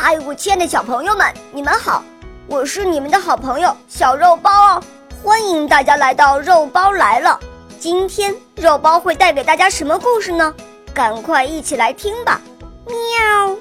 [0.00, 2.04] 嗨，我亲爱的小朋友们，你们好！
[2.46, 4.82] 我是你们的好朋友小肉包哦，
[5.24, 7.38] 欢迎大家来到肉包来了。
[7.80, 10.54] 今天肉包会带给大家什么故事呢？
[10.94, 12.40] 赶快一起来听吧！
[12.86, 13.56] 喵。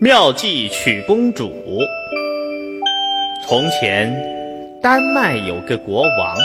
[0.00, 1.48] 妙计娶公主。
[3.48, 4.12] 从前，
[4.82, 6.36] 丹麦有个国王，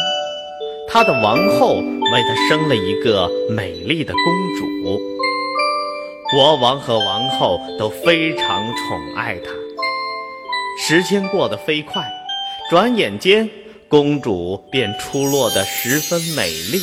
[0.87, 4.23] 他的王后为他生了一个美丽的公
[4.59, 5.01] 主。
[6.31, 9.51] 国王和王后都非常宠爱她。
[10.79, 12.09] 时间过得飞快，
[12.69, 13.49] 转眼间，
[13.89, 16.79] 公主便出落得十分美丽。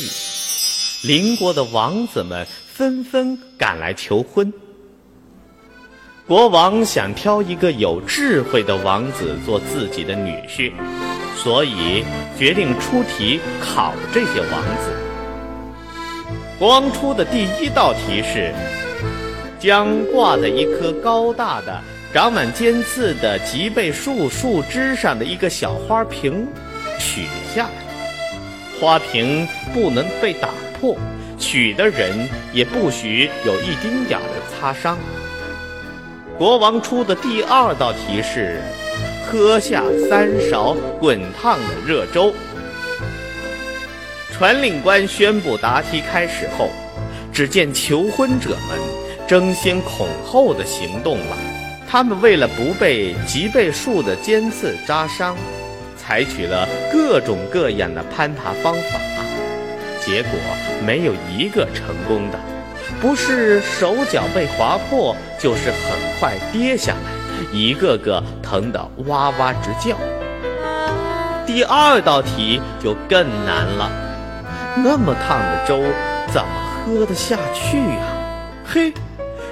[1.03, 4.53] 邻国的王子们纷纷赶来求婚。
[6.27, 10.71] 国王想挑一个有智慧的王子做自己的女婿，
[11.35, 12.05] 所以
[12.37, 14.93] 决定出题考这些王子。
[16.59, 18.53] 国王出的第一道题是：
[19.59, 21.81] 将挂在一棵高大的、
[22.13, 26.47] 长满尖刺的棘背树树枝上的一个小花瓶
[26.97, 30.47] 取下来，花瓶不能被打
[30.79, 30.97] 破，
[31.37, 34.97] 取的人也不许有一丁点的擦伤。
[36.37, 38.61] 国王出的第二道题是：
[39.27, 42.33] 喝下三勺滚烫的热粥。
[44.31, 46.69] 传令官宣布答题开始后，
[47.33, 48.79] 只见求婚者们
[49.29, 51.37] 争先恐后的行动了。
[51.87, 55.35] 他们为了不被棘背树的尖刺扎伤，
[55.95, 58.99] 采取了各种各样的攀爬方法，
[60.03, 60.31] 结果
[60.83, 62.39] 没有一个成功的。
[62.99, 69.95] 不是手脚被划破，就是很快跌下来，一个个疼得哇哇直叫。
[71.45, 73.91] 第二道题就更难了，
[74.75, 75.83] 那么烫的粥
[76.33, 76.49] 怎么
[76.83, 78.07] 喝得下去呀？
[78.65, 78.93] 嘿，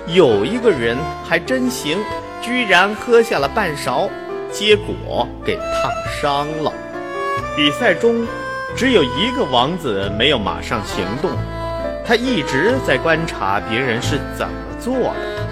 [0.08, 1.97] 有一个人还真行，
[2.41, 4.09] 居然喝下了半勺，
[4.53, 5.91] 结果给烫
[6.22, 6.72] 伤了。
[7.58, 8.25] 比赛中，
[8.73, 11.29] 只有一个王子没有马上行动。
[12.06, 15.47] 他一直在观察别人是怎么做的，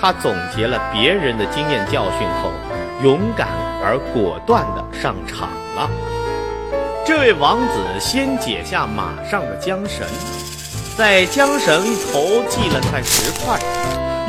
[0.00, 2.52] 他总结了别人的经验教训后，
[3.02, 3.48] 勇敢
[3.82, 5.90] 而果断地上场了。
[7.04, 10.06] 这位王子先解下马上的缰绳，
[11.00, 13.58] 在缰绳头系了块石块，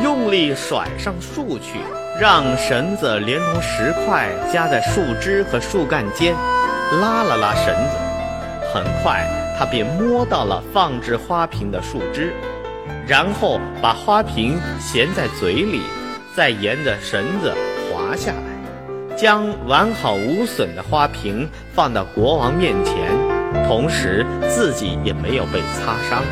[0.02, 1.80] 用力甩上树去，
[2.18, 6.34] 让绳子连同石块夹在树枝和树干间，
[7.02, 7.98] 拉了拉绳子，
[8.74, 9.28] 很快。
[9.60, 12.32] 他便摸到了放置花瓶的树枝，
[13.06, 15.82] 然后把花瓶衔在嘴里，
[16.34, 17.54] 再沿着绳子
[17.92, 22.96] 滑下来，将完好无损的花瓶放到国王面前，
[23.68, 26.24] 同时自己也没有被擦伤。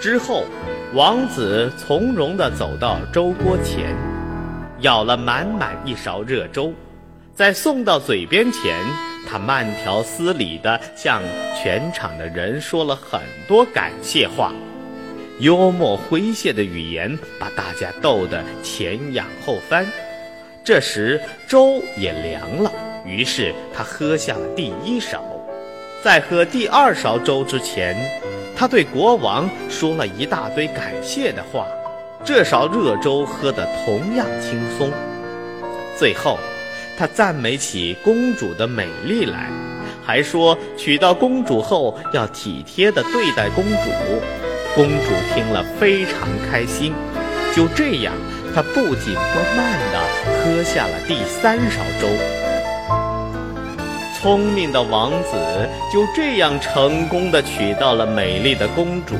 [0.00, 0.44] 之后，
[0.94, 3.96] 王子从容地走到粥锅前，
[4.80, 6.72] 舀了满满一勺热粥，
[7.34, 8.76] 在送到嘴边前。
[9.28, 11.20] 他慢条斯理地向
[11.60, 14.52] 全场的人说了很多感谢话，
[15.40, 19.84] 幽默诙谐的语言把大家逗得前仰后翻。
[20.62, 22.70] 这时粥也凉了，
[23.04, 25.24] 于是他喝下了第一勺。
[26.04, 27.96] 在喝第二勺粥之前，
[28.56, 31.66] 他对国王说了一大堆感谢的话。
[32.24, 34.90] 这勺热粥喝得同样轻松。
[35.96, 36.38] 最后。
[36.98, 39.50] 他赞美起公主的美丽来，
[40.02, 43.90] 还说娶到公主后要体贴地对待公主。
[44.74, 46.94] 公主听了非常开心。
[47.54, 48.14] 就这样，
[48.54, 50.00] 她不紧不慢地
[50.40, 52.08] 喝下了第三勺粥。
[54.20, 55.36] 聪明的王子
[55.92, 59.14] 就这样成功的娶到了美丽的公主，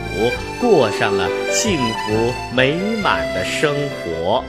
[0.61, 4.43] 过上了幸福美满的生活。